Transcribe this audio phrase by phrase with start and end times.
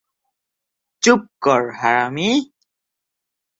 [1.03, 2.29] চুপ কর, হারামী!